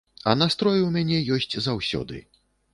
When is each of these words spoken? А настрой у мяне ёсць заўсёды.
А 0.29 0.31
настрой 0.41 0.81
у 0.85 0.87
мяне 0.95 1.21
ёсць 1.37 1.55
заўсёды. 1.69 2.27